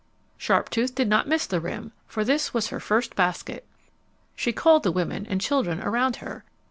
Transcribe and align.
Sharptooth 0.35 0.95
did 0.95 1.07
not 1.07 1.27
miss 1.27 1.45
the 1.45 1.59
rim, 1.59 1.91
for 2.07 2.23
this 2.25 2.55
was 2.55 2.69
her 2.69 2.79
first 2.79 3.15
basket. 3.15 3.67
She 4.35 4.51
called 4.51 4.81
the 4.81 4.91
women 4.91 5.27
and 5.27 5.39
children 5.39 5.79
around 5.79 6.15
her. 6.15 6.43